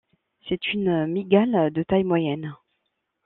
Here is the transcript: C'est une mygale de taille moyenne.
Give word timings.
C'est 0.49 0.73
une 0.73 1.05
mygale 1.05 1.71
de 1.71 1.83
taille 1.83 2.03
moyenne. 2.03 2.55